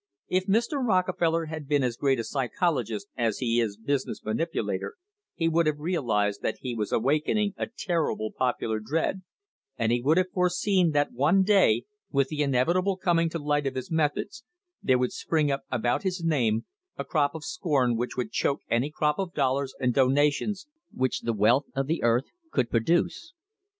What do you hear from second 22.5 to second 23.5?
could produce.